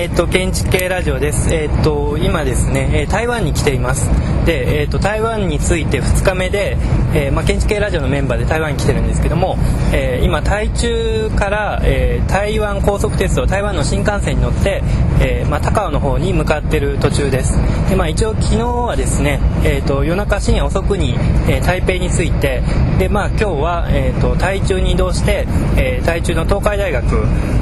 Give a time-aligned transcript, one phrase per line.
[0.00, 1.54] えっ、と建築系ラジオです。
[1.54, 4.08] えっ、と今ですね、え台湾に来ています。
[4.46, 6.78] で、えっ、と台湾について2日目で、
[7.12, 9.56] えーまあ建築系ラジオのメンバーで台湾に来てるんですけども、
[9.92, 14.82] えー今台中から、えー台湾高速鉄道台湾の新幹線に乗って、
[15.20, 17.58] えーまあ高雄の方に向かってる途中です。
[17.88, 21.14] で、まあ一応昨日はですね、えっ、と夜中深夜遅くに、
[21.48, 22.62] えー台北に着いて、
[22.98, 25.46] でまあ今日はえっ、と台中に移動して、
[25.76, 27.04] えー台中の東海大学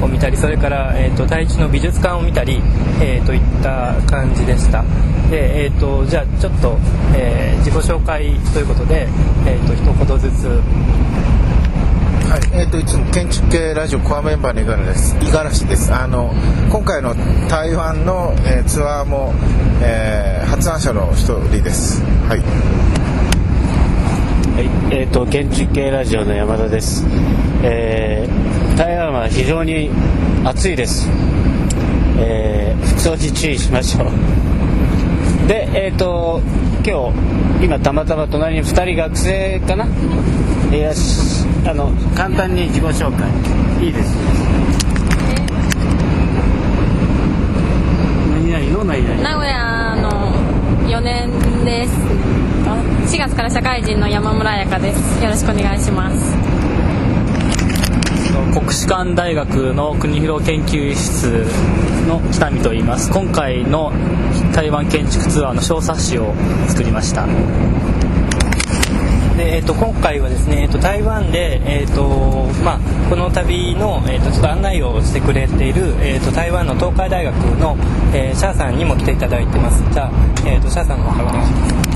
[0.03, 2.61] を見たり、それからえっ、と台中の美術館を見たり、
[3.01, 4.83] えー、といった感じでした
[5.31, 6.77] で、えー、とじゃあちょっと、
[7.15, 9.07] えー自己紹介ということで、
[9.49, 10.45] えー、と一言ずつ
[12.29, 15.15] はい、えっ、といつも建築系ラジオコアメンバーの五十嵐です。
[15.15, 15.91] 五十嵐です。
[15.91, 16.31] あの
[16.69, 17.15] 今回の
[17.47, 19.33] 台湾の、えーツアーも、
[19.81, 22.03] えー発案者の一人です。
[22.27, 22.39] はい。
[24.55, 27.03] はい、えっ、と建築系ラジオの山田です。
[27.63, 29.89] えー台湾は非常に
[30.45, 31.09] 暑いです。
[32.19, 35.47] えー服装に注意しましょう。
[35.47, 36.39] で、えっ、と
[36.85, 39.85] 今日今たまたま隣に2人学生かな？
[40.71, 43.29] いらしあの簡単に自己紹介
[43.85, 44.15] いいです。
[48.33, 49.21] 何々の何々？
[49.21, 50.09] 名古屋の
[50.87, 51.29] 4年
[51.65, 51.93] です
[53.15, 56.35] 4月から社会人の山村彩香ですよろしくお願いします
[58.53, 61.45] 国士舘大学の国広研究室
[62.07, 63.11] の北見と言います。
[63.11, 63.91] 今回の
[64.53, 66.33] 台湾建築ツアーの小冊子を
[66.67, 67.25] 作りました。
[69.37, 77.77] で、えー、と今回はですね、えー、と台湾で、えーとまあ、この旅の、えー、とちょっと案内をしてくれている、えー、と台湾の東海大学の、
[78.13, 79.83] えーシャーさんにも来ていただいてます。
[79.91, 80.11] じゃあ、
[80.45, 81.88] えー、とシャーさんの方からお願いします。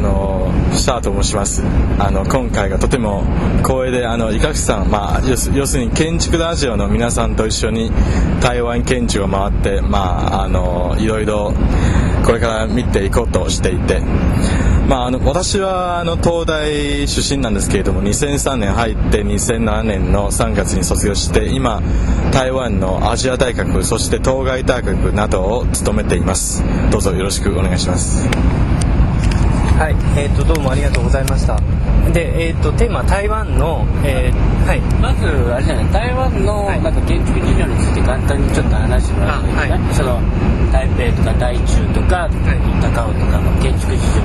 [0.00, 1.62] のシャーと申します。
[1.98, 3.24] あの今回がとても
[3.58, 7.90] 光栄であの伊垣さん、まあ、要するに建築ラジオの皆さんと一緒に
[8.40, 11.52] 台湾建築を回って、まあ、あのいろいろ
[12.24, 14.00] これから見ていこうとしていて、
[14.88, 21.82] まあ、あの私はあの東大出身なんですけれども2003年入って2007年の3月に卒業して今
[22.32, 26.62] 台湾のアジア大学そして東海大学などを務めています。
[26.90, 28.59] どうぞよろしくお願いします。
[29.80, 31.56] はい、えー、とどうもありがとうございました。
[32.12, 34.80] で、えー、とテーマ台湾の、えーはい。
[35.00, 36.82] まずあれじゃない台湾のはい。
[36.84, 40.20] なんか建築事情について簡単にちょっと話してもらっていいですか、あはい。
[40.20, 40.20] その
[40.68, 44.20] 台北とか台中とか、高雄とかの建築事情。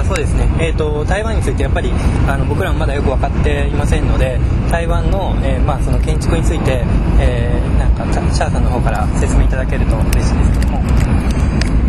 [0.00, 1.92] あそうですね、えー、と台湾についてやっぱり
[2.26, 4.38] あの僕らもまだよく分かっていませんので
[4.70, 6.84] 台湾の,、えーまあその建築について、
[7.20, 10.80] えーなんかシャーさんの方から説明いただけると嬉しいですけども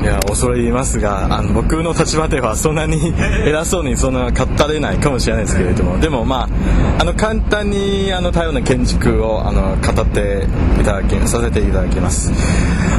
[0.01, 3.13] いや恐れ入りますがあの僕の立場ではそんなに
[3.45, 6.49] 偉そうにそんな語れないかもしれないですけれどもでもま
[6.97, 10.47] ああの簡単にあの台湾の建築をあの語って
[10.79, 12.31] いただきさせていただきます。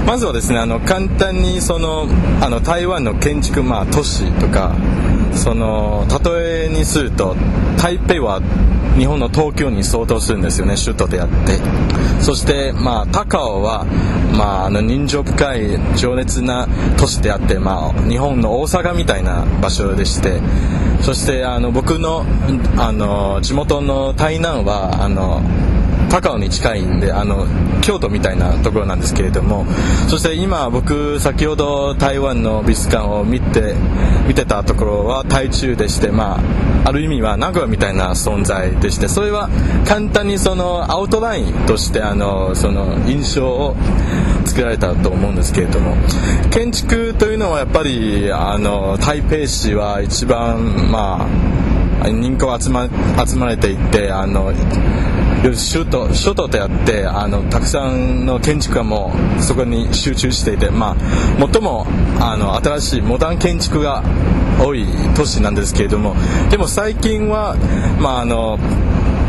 [0.06, 2.06] まずはですねあの簡単にその
[2.40, 4.72] あの台湾の建築、まあ、都市とか
[5.34, 7.37] その例えにすると
[7.76, 8.41] 台北は
[8.97, 11.59] 日本の東京に相当するんですよね首都であって。
[12.20, 13.84] そして、まあ、高尾は、
[14.37, 20.41] まあ、あの人情深い情熱な都市であって、まあ、日本の大阪みたいな場所でして。
[21.03, 22.25] そしてあの僕の
[22.78, 25.43] あの地元の台南はあの
[26.12, 27.47] 高尾に近いんであの
[27.81, 29.65] 京都みたいなところなんですけれども
[30.11, 33.75] そして今僕先ほど台湾の美術館を見て
[34.28, 39.49] 見てたところは台中でしてまあある意味は名古屋みたいな存在でしてそれは
[39.87, 43.75] 簡単にそのアウトラインとしてあのその印象を
[44.44, 45.97] 作られたと思うんですけれども
[46.50, 51.27] 建築というのはやっぱりあの台北市は一番ま
[52.03, 52.87] あ人口が集ま
[53.27, 54.53] 集まれていってあの
[55.50, 60.96] 首都首都であってあのたくさんの建築家もそこに集中していて、まあ、
[61.52, 61.87] 最も
[62.20, 64.05] あの新しいモダン建築が
[64.64, 64.87] 多い
[65.17, 66.14] 都市なんですけれども
[66.50, 67.56] でも最近は、
[68.00, 68.58] まあ、あの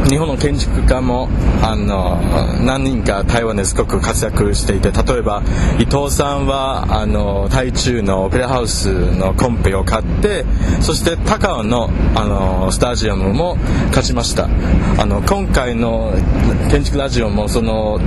[0.10, 1.30] 日本の建築家も
[1.62, 2.18] あの
[2.66, 5.44] 何人か台湾ですごく活躍していて例えば
[5.80, 10.46] 伊藤さんはあの台中のオペラハウスのコンペを買って
[10.82, 13.56] そして高尾のあのスタジアムも
[13.88, 14.50] 勝ちました。
[15.00, 16.14] あの今回の
[16.70, 18.00] 建築ラジオもその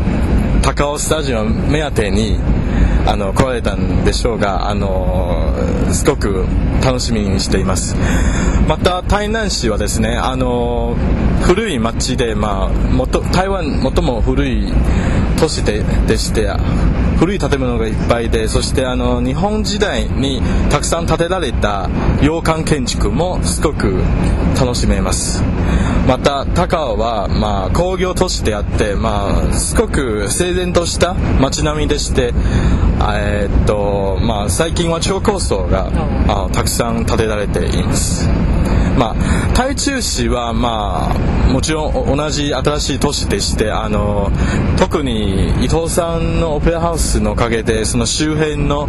[0.62, 2.38] 高尾スタジアム目当てに
[3.06, 5.54] あの来られたんでしょうがあの
[5.92, 6.46] すごく
[6.84, 7.96] 楽しみにしています。
[8.68, 10.96] また台南市はですねあの
[11.42, 14.72] 古い町で、まあ、もと台湾最も古い
[15.38, 16.50] 都市ででして
[17.18, 21.88] 古い建物がいっぱいでそしてあの日本時代にたくさん建てられた
[22.20, 24.02] 洋館建築もすごく
[24.58, 25.42] 楽しめます。
[26.06, 32.32] また高尾は、まあ、工業都市であって、まあ、すごく整然とした街並みでして、
[33.00, 35.90] えーっとまあ、最近は超高層が
[36.28, 38.28] あたくさん建てられています。
[38.96, 44.30] まあ、中市は、まあ、もちろん同じ新しい都市でしてあの
[44.78, 48.88] 特に伊藤さんのオペラハウスのおかげでその周辺の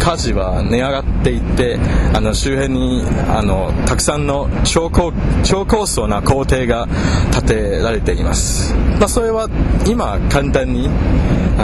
[0.00, 1.78] 価値は値上がっていって
[2.14, 5.12] あの周辺にあのたくさんの超高
[5.44, 6.86] 超高層な工程が
[7.32, 9.48] 建てられています、まあ、それは
[9.86, 10.88] 今簡単に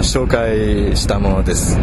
[0.03, 1.79] 紹介したものです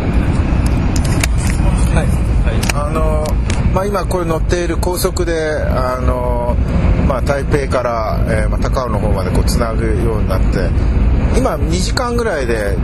[2.73, 3.25] あの
[3.73, 5.33] まあ、今これ乗っている高速で
[5.63, 6.55] あの、
[7.07, 10.69] まあ、台北から、えーまあ、高尾の方までこうつなぐようになって
[11.37, 12.75] 今2時間ぐらいで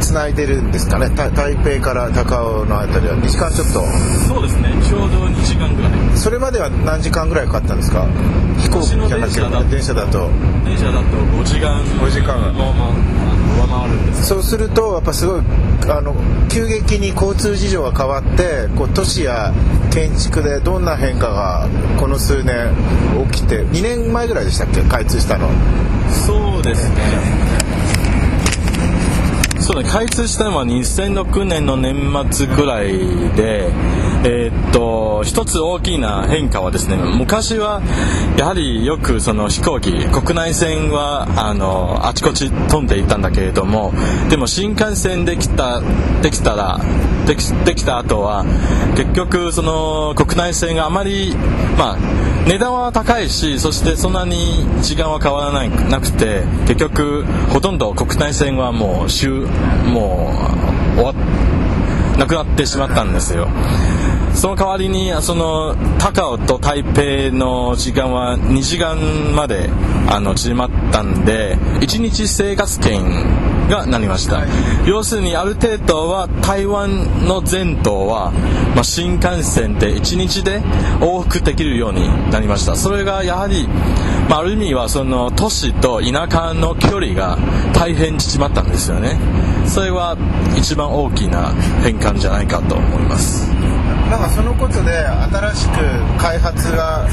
[0.00, 1.08] つないでるんですかね。
[1.16, 3.80] た台北から高尾のあたりは2時間ちょっと。
[4.28, 4.68] そうですね。
[4.86, 5.92] ちょうど2時間ぐらい。
[6.14, 8.04] それまでは何時間ぐらいかかったんですか？
[8.60, 10.28] 飛行機じゃな電車だと。
[10.66, 11.08] 電車だと
[11.40, 12.36] 5時間5時間
[13.56, 15.42] 上回るんですそうするとやっぱすごい
[15.88, 16.14] あの
[16.48, 19.52] 急激に交通事情が変わってこう都市や
[19.92, 21.68] 建築でどんな変化が
[21.98, 22.74] この数年
[23.30, 24.82] 起きて2年前ぐらいでしたっけ？
[24.82, 25.48] 開通したの。
[26.10, 26.96] そうですね。
[29.60, 29.88] そうね。
[29.88, 31.94] 開通したのは2006年の年
[32.30, 32.98] 末ぐらい
[33.36, 33.70] で、
[34.28, 37.80] えーっと一つ大きな変化はですね昔は
[38.36, 43.92] やはりよくその飛行機国内線はあのあちこち飛んでいたんだけれども
[44.28, 45.80] でも新幹線できた
[46.22, 46.80] できたら
[47.24, 48.44] できできた後は
[48.96, 51.36] 結局その国内線があまり
[51.78, 51.96] まあ
[52.48, 60.32] 値段は高いしそしてそんなに時間は変わらないなくて結局ほとんど国内線はもう週も
[60.94, 61.14] う終わっ
[62.18, 63.48] なくなってしまったんですよ
[64.36, 69.70] その代わりにその高尾と台北の時間は2時間まで
[70.08, 73.02] あの縮まったんで1日生活圏
[73.68, 74.44] がなりました、
[74.86, 78.30] 要するにある程度は台湾の全島は、
[78.76, 80.60] まあ、新幹線で1日で
[81.00, 82.76] 往復できるようになりました。
[82.76, 83.66] それがやはり、
[84.28, 87.38] まあ、ある意味はその都市と田舎の距離が
[87.72, 89.18] 大変縮まったんですよね。
[89.66, 90.16] それは
[90.56, 93.55] 一番大きな変換じゃないかと思います
[94.10, 95.72] なんかそのことで新しく
[96.20, 97.06] 開発が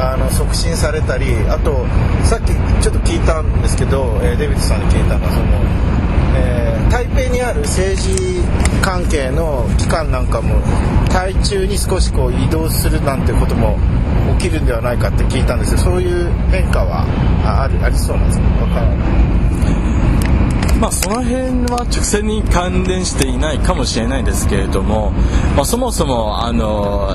[0.00, 1.84] あの促進されたりあと
[2.24, 2.52] さっき
[2.82, 5.46] ちょっと聞いたんですけど、えーデビッドさんに聞いたのはその、
[6.38, 8.40] えー台北にある政治
[8.80, 10.54] 関係の機関なんかも
[11.12, 13.76] 台中に少しこう移動するなんてことも
[14.38, 17.04] 起きるんではないかって聞いたんですけどそういう変化は
[17.44, 18.44] あるありそうなんですか？
[18.64, 19.47] わからない。
[20.80, 25.10] まあ、その辺は直線に関連していないかもしれないですけれども、
[25.56, 27.10] まあ、そもそもあの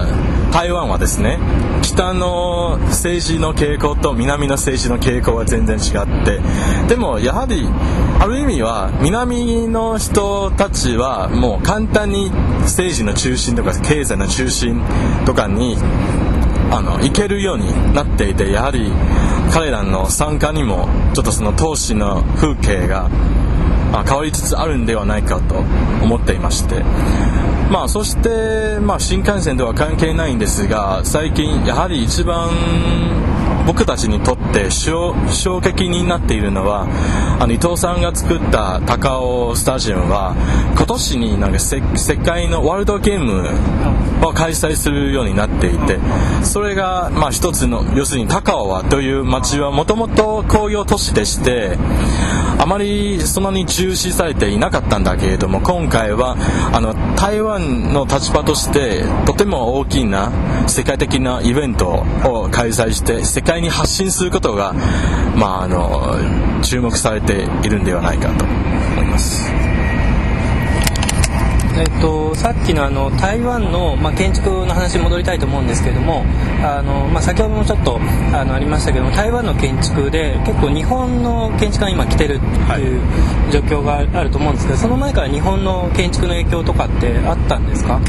[0.51, 1.39] 台湾はですね
[1.81, 6.42] 北の政治の傾向と南の政治の傾向は全然違って
[6.89, 7.65] でもやはり
[8.19, 12.31] ある意味は南の人たちはもう簡単に
[12.62, 14.81] 政治の中心とか経済の中心
[15.25, 15.77] とかに
[16.69, 18.92] あの行けるようになっていてやはり
[19.54, 23.09] 彼らの参加にもちょっとその投資の風景が
[24.00, 25.56] あ変わりつつあるんではないかと
[26.04, 26.83] 思っていまして。
[27.69, 32.52] まあそして、まあ、新幹線とは関係ないんですが最近やはり一番
[33.66, 36.88] 僕たちにとって衝衝撃になっているのは
[37.40, 40.36] あの伊藤さんが作った高尾スタジアムは
[40.76, 43.50] 今年になんか世世界のワールドゲーム
[44.26, 46.00] を開催するようになっていて
[46.44, 51.78] それがまあ一つの要するに高尾はという町はもともと工業都市でして
[52.60, 56.38] あまりそんなに重視されていなかったんだけれども今回は
[56.72, 60.31] あの台湾の立場としてとても大きな
[60.68, 64.73] 世界的なイベントを開催して世界に発信することが、
[65.38, 69.50] まあ、あの注目されているんではないかと思います。
[71.76, 76.23] えっと、さっきのあの台湾の、まあ、建築の話に戻りたいと思うんですけれども
[76.64, 78.00] あの、まあ、先ほどもちょっと
[78.31, 82.45] あのありましたけども台湾の建築で結構日本の建築が今来てるって
[82.80, 83.02] いう
[83.52, 88.00] 状況があると思うんですけどその前から日本の建築の影響とかってあったんですか？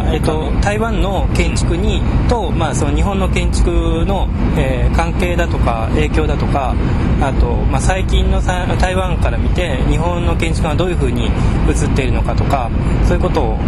[0.00, 3.70] あ、えっと台湾の建築にと、まあ、その日本の建築
[4.06, 6.74] の、えー関係だとか影響だとか
[7.20, 12.70] あと、まあ、最近の台湾から見て日本の建築がどういうふうに映っているのかとか
[13.04, 13.58] そういうことを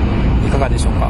[0.46, 1.08] いかがでしょうか、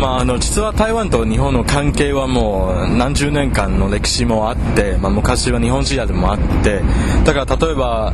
[0.00, 6.82] まあ、あの実は台湾と日本の関係はもう何十年間の歴史もあって、まあ、昔は日本時代でもあって
[7.24, 8.12] だから例えば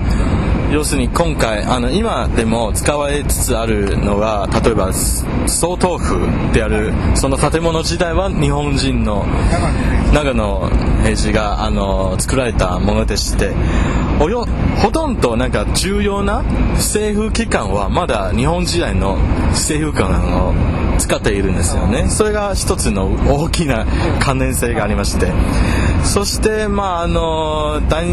[0.73, 9.25] 要するに今回あの今でも使われつつあるのが例えば総統府であるその建物自体は日本人の
[10.13, 10.71] 長野
[11.05, 13.55] 平治があの作られたものでして
[14.21, 14.47] およ
[14.83, 16.43] ほとんどなんか重要な
[16.75, 19.17] 政府機関はまだ日本時代の
[19.53, 22.09] 政府機関を使っているんですよね。
[22.09, 23.87] それが一つの大きな
[24.21, 25.33] 関連性がありまして。
[26.05, 28.07] そしてまああの第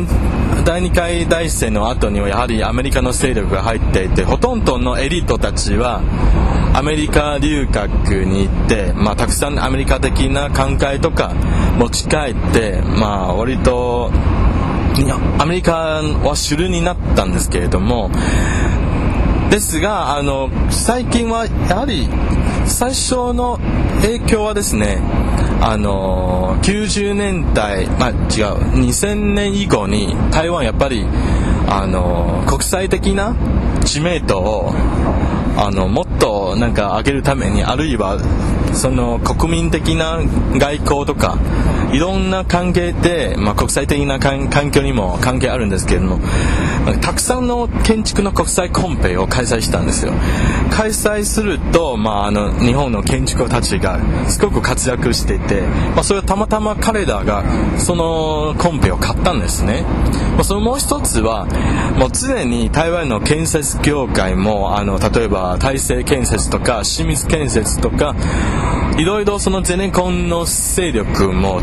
[0.66, 6.02] 第2回大戦の後にはやはりアメリカの勢力が入っていてほとんどのエリートたちは
[6.74, 11.34] アメリカ留学に行って、まあ、たくさんアメリカ的な考えとか
[11.78, 14.12] 持ち帰って、まあ、割と
[15.40, 18.10] アメリカは主流になったんですけれども。
[19.50, 22.10] ですがあの最近はやはり
[22.68, 23.60] 最初の
[24.02, 25.00] 影響はですね
[25.62, 28.18] あの90年代、まあ、違う
[28.86, 31.06] 2000年以降に台湾やっぱり
[31.68, 33.36] あの国際的な
[33.86, 34.72] 知名度を
[35.58, 38.20] あのもっとなんか上げるためにあるいは
[38.74, 40.20] その国民的な
[40.58, 41.38] 外交とか
[41.96, 46.20] いろんな関係で、まあ、国際的な環境にも関係あるんですけれども
[47.02, 50.12] たくさんの建築の国際コンペを開催したんですよ。
[50.72, 55.62] 開催すると、まあ、あの日本の建築家たちがすごく活躍してて、
[55.96, 57.46] まあ、それはたまたま彼らが
[57.80, 59.86] そのコンペを買ったんですね、
[60.36, 61.46] まあ、そのもう一つは
[61.98, 68.16] もう常に台湾の建設業界もあの例えば大成建設とか清水建設とか
[68.98, 71.62] いろいろそのゼネコンの勢力も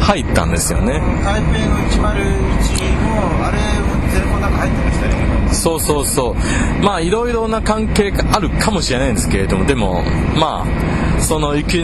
[0.00, 1.00] 入ったんですよね。
[1.24, 2.18] 台北の101
[3.02, 3.58] もあれ
[4.12, 5.52] ゼネコンなんか入ってましたね。
[5.52, 6.84] そうそうそう。
[6.84, 10.02] まあいろいろな関係があるかもしれないんですけれどもでも
[10.36, 11.78] まあその行き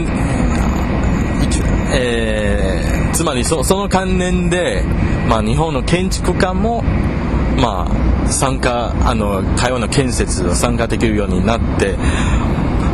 [1.96, 4.82] えー、つまりそその関連で、
[5.28, 6.82] まあ、日本の建築家も、
[7.56, 11.96] まあ、参加あの台湾の建設を参加できるようになって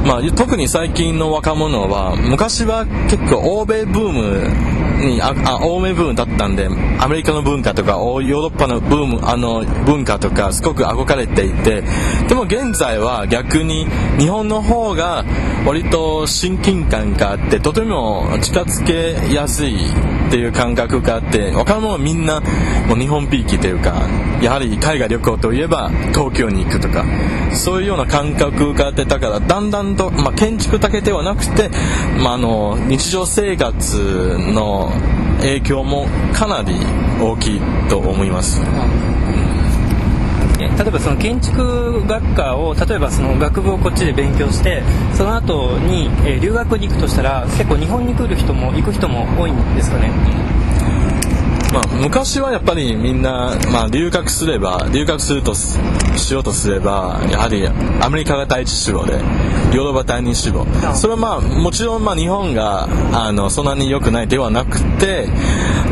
[0.06, 11.82] まあ、特に最近の若者は昔は結構欧米ブームにああ欧米ブームだったんでアメリカの文化とかヨーロッパのブームあの文化とかすごく憧れていて
[12.28, 13.86] でも現在は逆に
[14.18, 15.24] 日本の方が
[15.66, 19.90] 割と親近感があってとても近づけやすい
[20.30, 22.40] っていう感覚があって若者はみんな
[22.86, 24.08] もう日本びいきというか
[24.40, 27.04] やはり海外旅行といえば東京に行くとか
[27.52, 31.68] そういうような感覚があってだからだんだんと、まあ、建築だけではなくて、
[32.22, 34.89] まあ、あの日常生活の
[35.40, 36.74] 影響もかなり
[37.20, 38.60] 大きいと思います。
[40.60, 44.82] 例えばその建築学科を例えばその学部をこっちで勉強して
[45.14, 50.10] その後に、留学に行くとしたら結構日本に来る人も行く人も多いんですかね？
[51.72, 55.78] まあ、昔はやっぱりみんな、まあ、留学すれば留学するとす
[56.16, 57.66] しようとすればやはり
[58.00, 60.66] アメリカが第一志望でヨーロッパ第二志望。
[60.94, 65.28] それはまあもちろんまあ日本があのそんなに良くないではなくて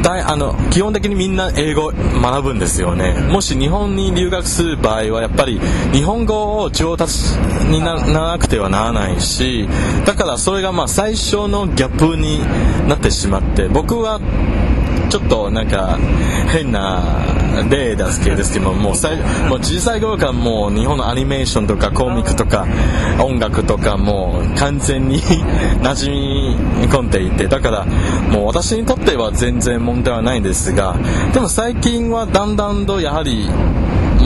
[0.02, 3.12] 大あの基本的にみんな英語学ぶんですよね。
[3.30, 5.60] もし日本に留学する場合はやっぱり
[5.92, 7.34] 日本語を上達
[7.68, 9.68] になならなくてはならないし
[10.04, 12.40] だからそれがまあ最初のギャップに
[12.88, 14.20] なってしまって僕は
[15.08, 15.98] ちょっとなんか
[16.52, 17.24] 変な
[17.70, 19.16] 例ですけですけどもうさい
[19.48, 22.66] もう小さい頃からもう日本のアニメーションとかコミックとか
[23.20, 27.84] 音楽とかもう完全に馴染み込んでいてだから
[28.30, 30.96] もう私にとっては全然問題はないんですが
[31.32, 33.48] でも最近はだんだんとやはり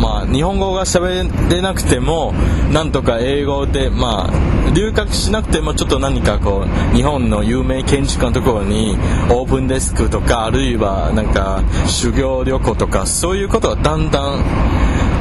[0.01, 2.33] まあ、日本語が喋れなくても
[2.73, 8.97] なんとか英語で、まあ、留学しなくてもちょっと何かこう日本の有名建築のところに
[9.31, 14.43] オープンデスクとかあるいはなんか修行旅行とかそういうことがだんだん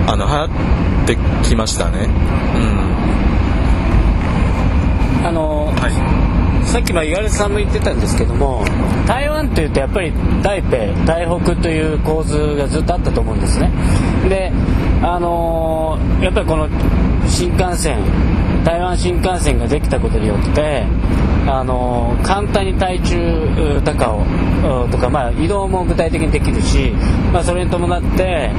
[0.08, 0.46] あの流行
[1.04, 1.08] っ
[1.44, 2.08] てきましたね。
[2.56, 2.92] うん
[5.32, 5.74] の
[6.72, 8.64] さっきまあ五十嵐さんも言ってたんですけども
[9.06, 13.70] 台湾というとやっぱり台北台北という構図がずっとあったと思うんですね。
[14.30, 14.52] で
[15.04, 16.70] あのーやっぱりこの
[17.28, 17.98] 新幹線
[18.64, 20.86] 台湾新幹線ができたことによって
[21.48, 26.92] あの簡単に台中高尾とか、まあ、移動も具体的にできるし、
[27.34, 28.52] まあ、それに伴って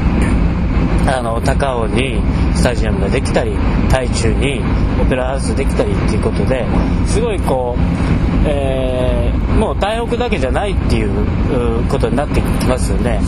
[1.18, 2.20] あの高尾に
[2.54, 3.52] スタジアムができたり
[3.90, 4.60] 台中に
[5.00, 6.64] オペラハウスできたりっていうことで
[7.06, 7.82] すごいこう、
[8.46, 13.20] えーもう台北だけじゃないっていううことになってきますよね。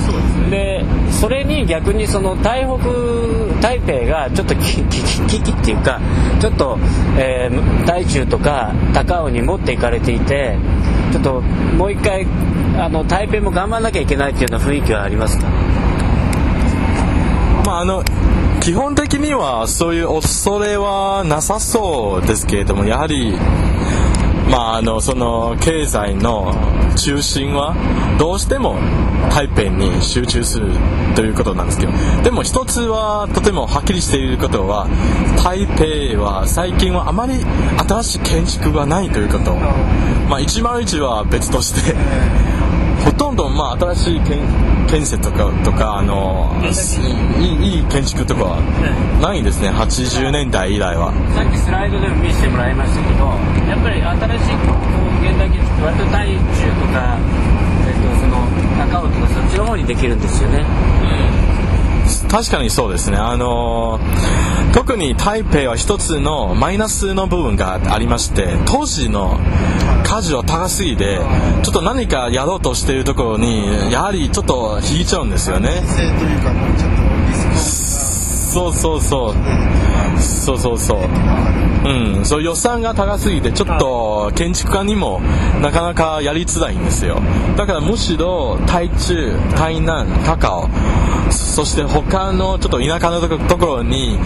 [0.50, 6.00] でそれに逆にその台北台北がちょっと危機危機っていうか
[6.40, 6.78] ちょっと、
[7.18, 10.56] えー台中とか高尾に持っていかれていて
[11.12, 11.42] ちょっと
[11.76, 12.26] もう一回
[12.80, 15.46] あの台北も頑張らなきゃいけないっていうような雰囲気はありますか？
[17.74, 18.04] まあ、あの
[18.60, 23.34] 基本的にはそういう恐れはなさそうですけれどもやはり
[24.48, 26.54] まあ、あのその経済の
[26.96, 27.74] 中心は
[28.18, 28.76] どうしても
[29.30, 30.70] 台北に集中する
[31.16, 34.86] ということなんですけどでも一つはとてもはっきりしていることは
[35.42, 37.42] 台北は最近はあまり
[37.88, 41.96] 新しい建築がないということ、まあ、101は別として
[43.04, 46.52] ほとんどまあ新しい建建設とかとかあの
[47.38, 48.60] いいいい建築とかは
[49.20, 49.70] ないんですね。
[49.70, 51.12] 80年代以来は。
[51.34, 53.24] さっきスライドでも見せてもらいましたけど
[53.68, 54.54] やっぱり新しい
[55.24, 57.18] 現代建築割と大中とか、
[57.86, 58.46] えっと、その
[58.90, 60.64] 高尾とかそっちの方にできるんですよね。
[62.28, 69.38] 確かにそうですね、あのー特に台北は一つのマイナスの部分がありまして当時の
[70.04, 71.20] 価値は高すぎて
[71.62, 75.82] ちょっと何かやろうとしているところにやはりちょっと引いちゃうんですよね
[78.54, 80.20] そうそうそう。
[80.20, 80.98] そうそうそう。
[81.00, 82.24] うん。
[82.24, 85.20] そう予算が高すぎてちょっと建築家にも
[85.60, 87.20] なかなかやりづらいんですよ。
[87.56, 90.68] だからむしろ台中台南高尾
[91.30, 94.18] そして他のちょっと田舎のところに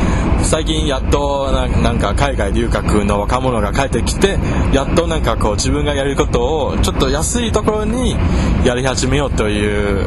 [0.43, 4.38] 最近やっとなんか海外留学の若者が帰ってきて
[4.73, 8.17] やっとなんかこう自分がやることをちょっと安いところに
[8.64, 10.07] やり始めようという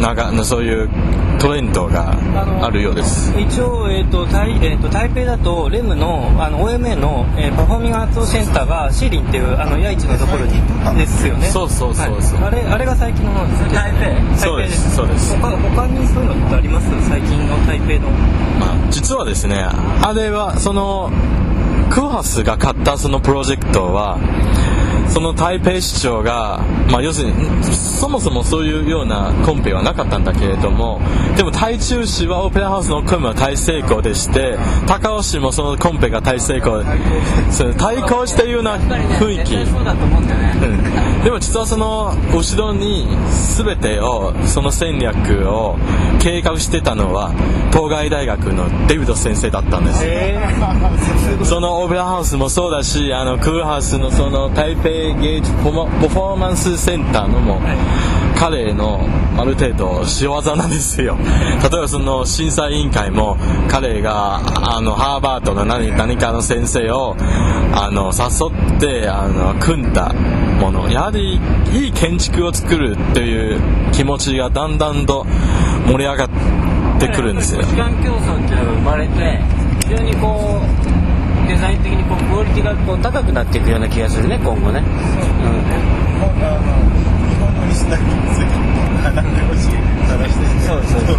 [0.00, 0.88] なんかそういう
[1.38, 2.16] トレンドが
[2.62, 3.32] あるようです。
[3.38, 11.48] 一応、えーと台えー、と台北だとレムのあの OMA の、えーパフォーミングアーツセンターがシーリンっていうあの八市のところにですよね。
[11.48, 12.40] そうそうそうそう。
[12.40, 12.48] はい。
[12.48, 13.92] あれあれが最近のものです台
[14.34, 14.36] 北？
[14.38, 15.36] そうですそうです。
[15.40, 17.08] 他他にそういうのってあります？
[17.08, 18.10] 最近の台北の。
[18.58, 21.10] まあ、実はですねあれはその
[21.90, 24.18] クーハスが買ったそのプロジェクトは
[25.08, 26.60] その台北市長が、
[26.90, 31.00] まあ、要するにそもそもそういうようなコンペはなかったんだけれども
[31.36, 36.82] でも台中市はオペラハウスの組むは大成功でして高尾市もそのコンペが大成功
[37.78, 39.56] 対抗しているような雰囲気。
[41.24, 43.06] でも実はその後ろに
[43.56, 45.76] 全てをその戦略を
[46.20, 47.32] 計画してたのは
[47.72, 50.04] 東海大学のデビッド先生だったんです。
[51.44, 57.60] そのオペラハウスもそうだしあのクーハウスのその台北芸術パフォパフォーマンスセンターのも
[58.36, 59.00] 彼の
[59.38, 61.16] ある程度仕業なんですよ。
[61.70, 63.36] 例えばその審査委員会も
[63.68, 64.36] 彼が
[64.76, 67.16] あのハーバードの何何かの先生を
[67.74, 70.12] あの誘ってあの組んだ
[70.60, 70.90] もの。
[70.90, 71.40] やはり
[71.72, 73.60] いい建築を作るという
[73.92, 75.26] 気持ちがだんだんと
[75.86, 76.28] 盛り上がっ
[77.00, 77.62] てくるんですよ。
[77.62, 79.40] 時間競争っていうのが生まれて
[79.84, 81.15] 非常にこう
[81.46, 84.82] デザイン的にこうクオリティがこう高くなっていくような気がするね今後ね。
[90.66, 91.16] そうそうそう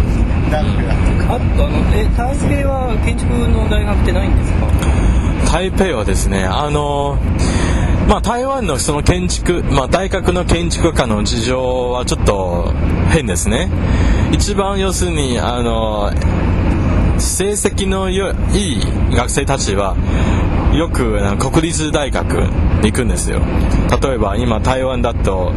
[1.30, 4.66] あとあのえ台北は建築の大学ってないんですか？
[5.52, 7.18] 台北はですねあの
[8.08, 12.72] まあ、台湾のその建築、まあ、大学の建築家の事情はちょっと
[13.10, 13.68] 変ですね。
[14.32, 16.10] 一番要するにあの
[17.18, 19.96] 成績のよいい学生たちは
[20.74, 22.32] よくあの国立大学
[22.82, 23.40] に行くんですよ。
[24.02, 25.52] 例えば今台湾だと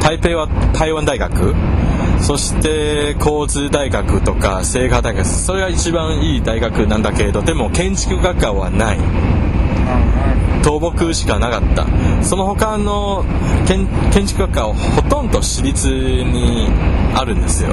[0.00, 1.54] 台北は台湾大学
[2.20, 8.98] そして交通大学とか清華大学それが一番いい大学なんだけれどでも建築学科はない。
[10.62, 11.86] 倒木しかなかった。
[12.22, 13.24] その他の
[13.66, 16.68] 建建築学科はほとんど私立に
[17.14, 17.70] あるんですよ。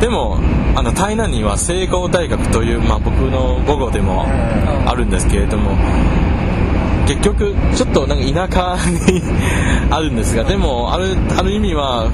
[0.00, 0.38] でも
[0.74, 5.70] あの台南には成功大学という、まあ、僕の母語でもあるんですけれども
[7.06, 9.22] 結局ちょっとなんか田舎に
[9.90, 12.10] あるんですがでもあるある意味は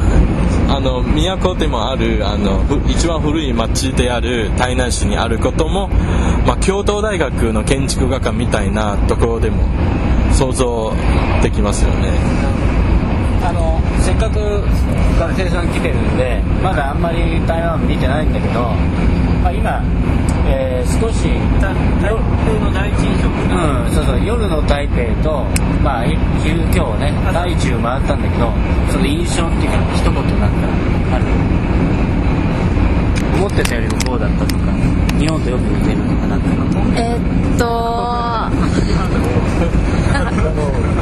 [0.69, 5.89] あの都でもあるあのふ一番古い町である台南市にあることも、
[6.47, 9.65] まあ、京都大学の建築学科みたいなところでも
[10.33, 10.93] 想像
[11.43, 12.11] できますよね。
[13.43, 14.39] あのせっかく
[15.19, 18.61] 学生さん来てるんでまだあんまり台湾見てないんだけど、
[19.43, 19.83] まあ、今、
[20.47, 21.29] えー少し
[21.61, 21.75] 台
[22.11, 23.80] 北の第一印象うん、
[24.11, 25.45] そうそう夜の台北と、
[25.83, 28.51] まあ、い昼今日ね大中回ったんだけど
[28.91, 30.69] その印象っていうか一言なんか
[31.15, 31.25] ある？
[33.41, 34.61] 思ってたよりもこうだったとか
[35.19, 36.47] 日本とよく似てるとかなんか。
[36.97, 37.71] えーっと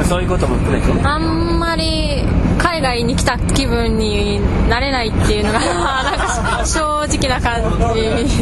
[0.07, 0.93] そういうことも含めて？
[0.93, 2.23] ねあんまり
[2.57, 5.59] 海外に来た気分になれないっていうのが
[6.03, 7.61] なんか正直な感
[7.93, 8.41] じ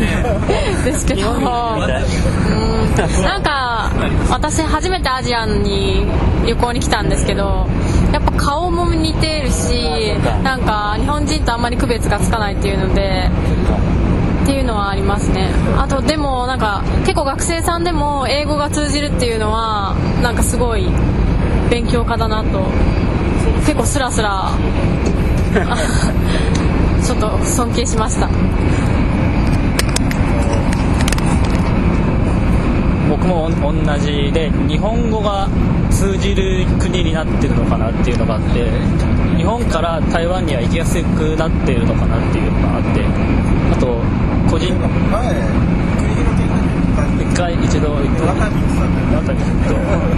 [0.86, 1.32] ですけど。
[1.32, 1.42] うん。
[3.24, 3.92] なんか
[4.30, 6.06] 私初めてアジアに
[6.46, 7.68] 旅行に来たんですけど
[8.18, 13.30] やっぱ顔も似てるしなんか日本人とあんまり区別がつかないっていうので
[14.44, 15.52] っていうのははありますね。
[15.78, 20.88] あとでもなんか結構学生さんでも英語が通じるっていうのはなんかすごい
[21.70, 22.66] 勉強家だなと。
[23.66, 24.52] 結構スラスラ
[27.04, 28.30] ちょっと尊敬しました
[33.28, 35.48] も同じで日本語が
[35.92, 38.70] 通じる国になってるのかなっていうのがあって
[39.38, 43.04] 日本から台湾には行きやすくなってるのかなっていうのがあって
[43.74, 44.02] あと
[44.50, 44.74] 個人
[47.20, 50.18] 一回一度行って熱海行って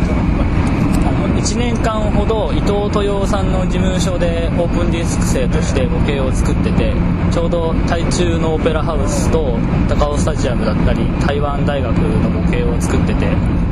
[1.40, 2.74] 1年間ほど伊藤
[3.06, 6.94] 豊さんの事務所でオープンディスク生として模型を作ってて
[7.32, 13.28] ちょうど台中のオペラハウスと高尾スタジアムだったり台湾大学の模型を作ってて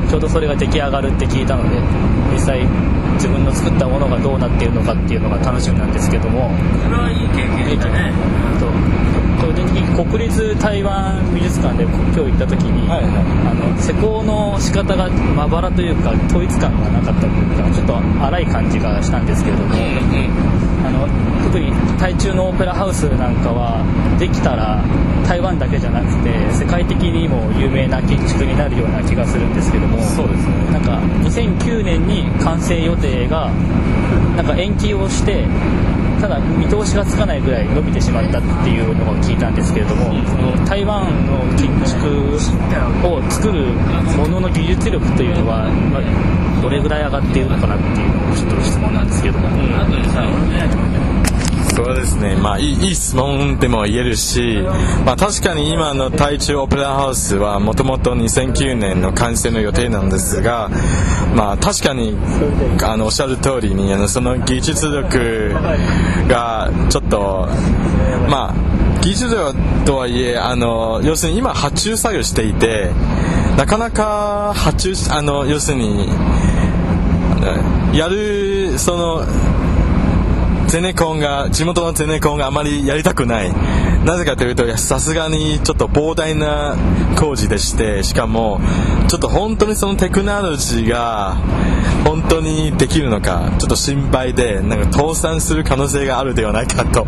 [0.10, 1.82] ちょうどそれが出来上がるって聞いたので
[2.34, 2.66] 実際
[3.16, 6.52] 自分の作ったものがどうなっているのかっていうのが楽しみなんですけども。
[6.84, 8.14] それはいい経験だね
[9.38, 13.12] 個人的に国立台湾美術館で今日行った時に、はいはい、
[13.48, 21.08] あの施工の仕方がまばらというか統一感がなかったというかちょっと荒い感じがしたんですけれども、うんうん、あの
[21.46, 23.86] 特に台中のオペラハウスなんかは
[24.20, 24.84] できたら
[25.28, 33.52] 台湾だけじゃなくて世界的にも有名な建築になるような気がするんですけどもそうです、ね、なんか2009年に完成予定が
[34.36, 35.46] なんか延期をして
[36.20, 40.12] ただ見通しがつかないぐらい伸びてしまったっていうのを聞いたんですけれども、
[40.66, 42.36] 台湾の建築
[43.08, 43.66] を作る
[44.18, 49.48] ものの技術力というのは、まあ、どれぐらい上がっているのかなっていうのがちょっと質問なんですけども。
[49.50, 49.77] そうです
[52.28, 54.60] ね、まあ、いい質問でも言えるし、
[55.06, 60.70] まあ、確かに今の台中オペラハウスはもともと2009年の完成の予定なんですが、
[61.36, 62.16] まあ、確かに
[62.84, 65.54] あのおっしゃる通りにあのその技術力
[66.28, 67.48] がちょっと、
[68.30, 72.92] まあ、技術力とはいえあの要するに今発注作業していて
[73.58, 76.10] なかなか発注あの要するに
[77.94, 79.26] やるその
[80.68, 83.54] ゼネコンが地元のゼネコンがあまりやりたくない。
[84.08, 86.78] なぜかというとさすがにちょっと膨大な
[87.20, 88.62] 工事でしてしかも
[89.10, 91.36] ちょっと本当にそのテクノロジーが
[92.06, 97.06] 本当にできるのかちょっと心配でなんか倒産する可能性があるではないかと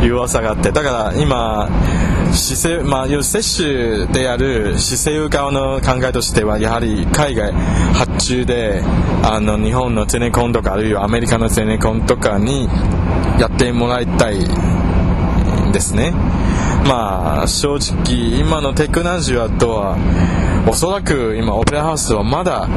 [0.00, 1.68] いう噂があってだから今
[2.32, 7.52] 姿勢まあ接種である姿勢側の考えとしてはやはり海外
[7.94, 8.80] 発注で
[9.24, 12.68] あの日本のゼネコンとかあるいはアメリカのゼネコンとかに
[13.40, 14.38] やってもらいたい
[15.72, 16.12] ですね。
[16.86, 19.96] まあ正直今のテクノロジーとは
[20.66, 22.68] おそらく今オペラハウスはまだ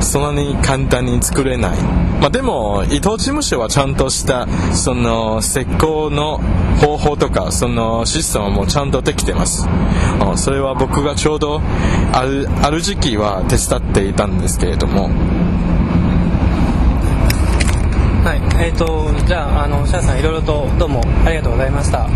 [0.00, 1.78] そんなに簡単に作れない、
[2.20, 6.38] まあ、でも伊藤事務所はちゃんとしたその施工の
[6.80, 9.66] 方法とかそのシステムもちゃんとできてます。
[10.36, 11.60] それは僕がちょうど
[12.12, 12.22] あ
[12.70, 15.10] る時期は手伝っていたんですけれども。
[18.58, 22.08] はいえーと、じゃああのシャアさんいろいろとどうもありがとうございました。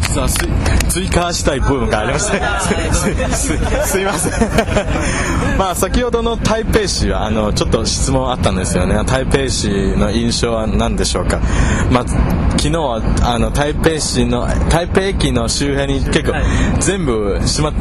[0.00, 0.28] 実は
[0.88, 2.40] 追加したい部分がありまして。
[3.86, 4.48] すいません。
[5.58, 9.00] まあ先ほどの台北市はあのちょっと質問あったんですよね。
[9.06, 11.38] 台北市の印象は何でしょうか、
[11.92, 12.04] まあ、
[12.56, 16.32] 昨日はあの台北市の台北駅の周辺に結構
[16.80, 17.72] 全部閉ま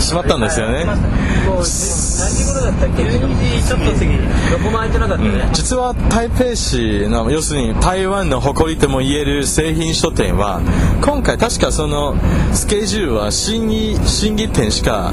[0.00, 4.40] 閉まったんですよね、何時頃だったっけ？12時ちょっと過ぎ。
[4.50, 10.60] どこも開いてなかったね、うん、実は台北市の要するに台湾の誇りとも言える製品書店は
[11.02, 12.16] 今回確かその
[12.52, 15.12] スケジュールは審議審議店しか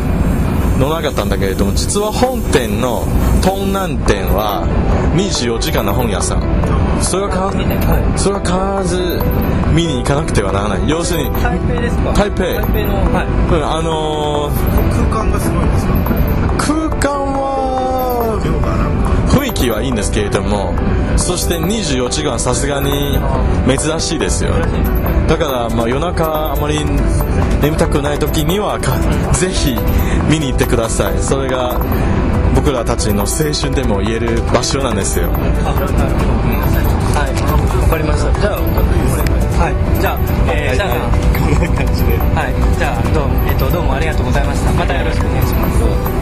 [0.80, 3.04] のなかったんだけれども実は本店の
[3.42, 4.66] 東南店は
[5.16, 6.42] 24時間の本屋さん
[7.02, 7.52] それはか
[8.18, 9.20] それは必ず
[9.74, 10.90] 見に行かなくてはならない。
[10.90, 12.14] 要するに台北ですか？
[12.14, 12.44] 台北。
[12.44, 15.94] 台北の、はい、うん、あのー、空間がすごいんですか
[16.58, 18.40] 空間は
[19.30, 20.74] 雰囲気はいいんですけれども
[21.18, 23.18] そして24時間さすがに
[23.68, 24.52] 珍しいですよ。
[25.28, 26.80] だからまあ夜中あまり
[27.62, 28.80] 眠たくない時には
[29.34, 29.76] ぜひ
[30.30, 31.18] 見に行ってください。
[31.20, 31.80] それが
[32.58, 35.30] 僕らたちの青春でも言える場所なんですよ。
[35.30, 35.38] は
[37.30, 37.82] い。
[37.84, 38.40] わかりました。
[38.42, 40.18] じゃあはいじゃあ、
[40.52, 40.90] えー、じゃあ
[41.38, 42.78] こんな感じではい。
[42.80, 44.72] じゃあどう,、えーと、どうもありがとうございました。
[44.74, 46.17] またよろしくお願いします